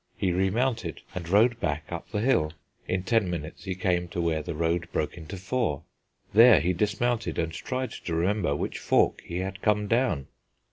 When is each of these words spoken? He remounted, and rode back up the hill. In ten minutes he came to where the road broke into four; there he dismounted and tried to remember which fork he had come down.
He 0.17 0.31
remounted, 0.31 1.01
and 1.13 1.29
rode 1.29 1.59
back 1.59 1.83
up 1.91 2.09
the 2.09 2.21
hill. 2.21 2.53
In 2.87 3.03
ten 3.03 3.29
minutes 3.29 3.65
he 3.65 3.75
came 3.75 4.07
to 4.07 4.19
where 4.19 4.41
the 4.41 4.55
road 4.55 4.87
broke 4.91 5.15
into 5.15 5.37
four; 5.37 5.83
there 6.33 6.59
he 6.59 6.73
dismounted 6.73 7.37
and 7.37 7.53
tried 7.53 7.91
to 7.91 8.15
remember 8.15 8.55
which 8.55 8.79
fork 8.79 9.21
he 9.23 9.41
had 9.41 9.61
come 9.61 9.85
down. 9.87 10.25